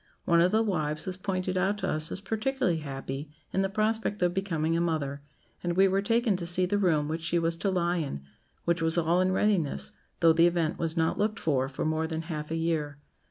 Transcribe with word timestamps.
One 0.25 0.41
of 0.41 0.51
the 0.51 0.63
wives 0.63 1.05
was 1.05 1.15
pointed 1.15 1.59
out 1.59 1.77
to 1.77 1.87
us 1.87 2.11
as 2.11 2.21
particularly 2.21 2.79
happy 2.79 3.29
in 3.53 3.61
the 3.61 3.69
prospect 3.69 4.23
of 4.23 4.33
becoming 4.33 4.75
a 4.75 4.81
mother; 4.81 5.21
and 5.63 5.77
we 5.77 5.87
were 5.87 6.01
taken 6.01 6.35
to 6.37 6.45
see 6.47 6.65
the 6.65 6.79
room 6.79 7.07
which 7.07 7.21
she 7.21 7.37
was 7.37 7.55
to 7.57 7.69
lie 7.69 7.97
in, 7.97 8.23
which 8.65 8.81
was 8.81 8.97
all 8.97 9.21
in 9.21 9.31
readiness, 9.31 9.91
though 10.19 10.33
the 10.33 10.47
event 10.47 10.79
was 10.79 10.97
not 10.97 11.19
looked 11.19 11.37
for 11.39 11.69
for 11.69 11.85
more 11.85 12.07
than 12.07 12.23
half 12.23 12.49
a 12.49 12.55
year. 12.55 12.97